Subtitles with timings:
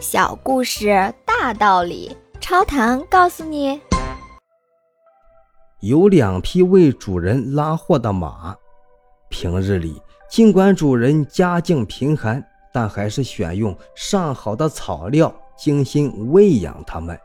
[0.00, 3.80] 小故事大道理，超糖告诉你：
[5.80, 8.54] 有两匹为主人拉货的马，
[9.28, 10.00] 平日里
[10.30, 12.42] 尽管主人家境贫寒，
[12.72, 17.18] 但还是选用上好的草料，精心喂养它们，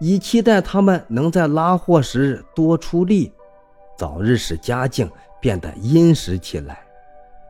[0.00, 3.32] 以期待它们能在拉货时多出力，
[3.96, 5.08] 早日使家境
[5.40, 6.80] 变得殷实起来。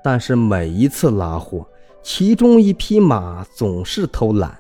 [0.05, 1.67] 但是每一次拉货，
[2.03, 4.59] 其中一匹马总是偷懒，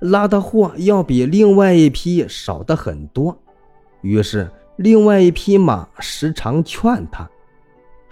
[0.00, 3.36] 拉的货要比另外一匹少的很多。
[4.00, 7.30] 于是，另外一匹马时常劝他：“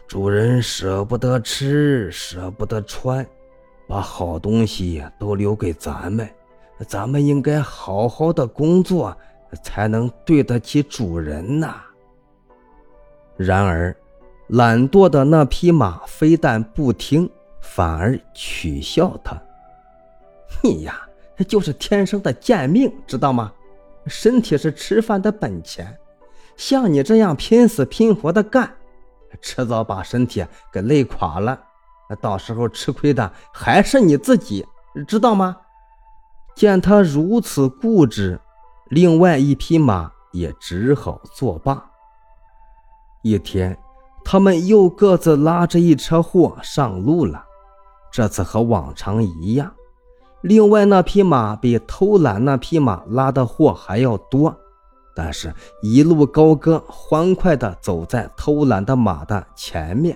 [0.07, 3.27] 主人舍不得吃，舍不得穿，
[3.89, 6.29] 把好东西都留给咱们。
[6.87, 9.17] 咱们应该好好的工作，
[9.63, 11.83] 才能对得起主人呐。”
[13.37, 13.95] 然而，
[14.47, 17.29] 懒惰的那匹马非但不听。
[17.63, 19.41] 反而取笑他
[20.63, 21.01] ：“你呀，
[21.49, 23.51] 就是天生的贱命，知道吗？
[24.07, 25.97] 身体是吃饭的本钱，
[26.57, 28.71] 像你这样拼死拼活的干，
[29.41, 31.59] 迟早把身体给累垮了，
[32.21, 34.67] 到时候吃亏的还是你自己，
[35.07, 35.57] 知道吗？”
[36.55, 38.39] 见他如此固执，
[38.91, 41.91] 另外一匹马也只好作罢。
[43.23, 43.79] 一天，
[44.23, 47.47] 他们又各自拉着一车货上路了。
[48.13, 49.73] 这次和往常一样，
[50.43, 54.55] 另外那匹马比偷懒那匹马拉的货还要多，
[55.17, 55.51] 但是
[55.83, 60.15] 一路高歌，欢快地走在偷懒的马的前面。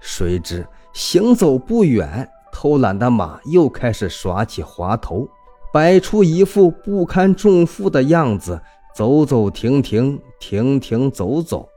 [0.00, 5.28] 谁知行走不远，偷懒的马又开始耍起滑头，
[5.72, 8.60] 摆出一副不堪重负的样子，
[8.94, 11.68] 走走停停，停停走走。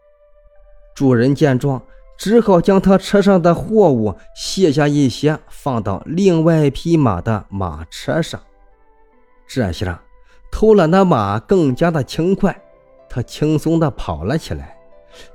[0.94, 1.81] 主人见状。
[2.17, 8.39] 只好将他车上的货物卸下一些，放到另外一匹马的马车上。
[9.47, 10.02] 这下，
[10.52, 12.59] 偷懒的马更加的轻快，
[13.09, 14.78] 他轻松地跑了起来。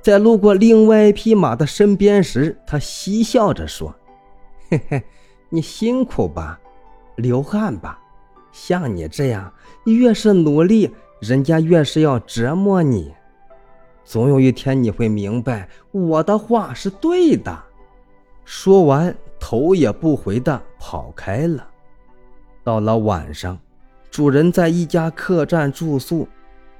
[0.01, 3.95] 在路过另外一匹马的身边时，他嬉笑着说
[4.69, 5.03] ：“嘿嘿，
[5.49, 6.59] 你辛苦吧，
[7.15, 7.99] 流汗吧。
[8.51, 9.53] 像你这样，
[9.85, 13.13] 越是努力，人家越是要折磨你。”
[14.09, 17.55] 总有一天你会明白我的话是对的。
[18.43, 21.67] 说完，头也不回地跑开了。
[22.63, 23.55] 到了晚上，
[24.09, 26.27] 主人在一家客栈住宿，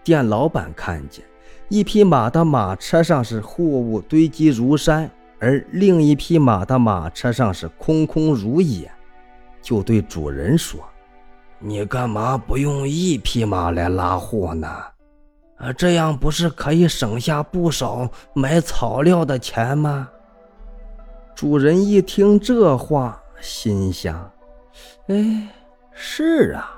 [0.03, 1.23] 店老板看见
[1.67, 5.07] 一匹马的马车上是货物堆积如山，
[5.37, 8.91] 而另一匹马的马车上是空空如也，
[9.61, 10.79] 就对主人说
[11.61, 14.67] ：“你干嘛不用一匹马来拉货呢？”
[15.59, 20.09] 啊，这样不是可以省下不少买草料的钱吗？
[21.35, 24.31] 主人一听这话，心想
[25.07, 25.47] ：“哎，
[25.91, 26.71] 是啊，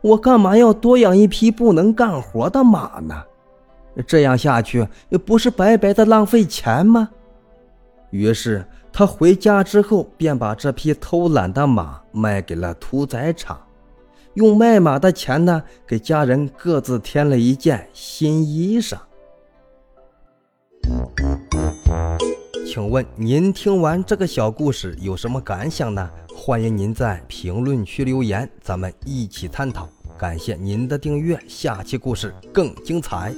[0.00, 3.22] 我干嘛要多养一匹不能干活的马呢？
[4.06, 4.88] 这样下去，
[5.26, 7.10] 不是白白的浪费钱吗？”
[8.10, 13.60] 于是他回家之后，便把这匹偷懒的马卖给了屠宰场。
[14.34, 18.96] 用卖马的钱呢，给家人各自添了一件新衣裳。
[22.66, 26.08] 请问您听完这个小故事有什么感想呢？
[26.36, 29.88] 欢迎您在评论区留言，咱们一起探讨。
[30.16, 33.34] 感谢您的订阅，下期故事更精彩。